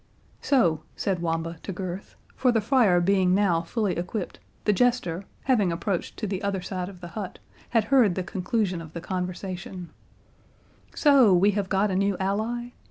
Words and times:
"So," 0.41 0.81
said 0.95 1.19
Wamba 1.21 1.57
to 1.61 1.71
Gurth,—for 1.71 2.51
the 2.51 2.59
friar 2.59 2.99
being 2.99 3.35
now 3.35 3.61
fully 3.61 3.95
equipped, 3.95 4.39
the 4.65 4.73
Jester, 4.73 5.25
having 5.43 5.71
approached 5.71 6.17
to 6.17 6.25
the 6.25 6.41
other 6.41 6.59
side 6.59 6.89
of 6.89 7.01
the 7.01 7.09
hut, 7.09 7.37
had 7.69 7.83
heard 7.93 8.15
the 8.15 8.23
conclusion 8.23 8.81
of 8.81 8.93
the 8.93 9.01
conversation,—"So 10.89 11.35
we 11.35 11.51
have 11.51 11.69
got 11.69 11.91
a 11.91 11.95
new 11.95 12.17
ally? 12.17 12.69